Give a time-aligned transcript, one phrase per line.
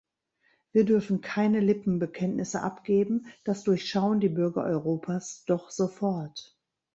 [0.71, 6.57] Wir dürfen keine Lippenbekenntnisse abgeben das durchschauen die Bürger Europas doch sofort.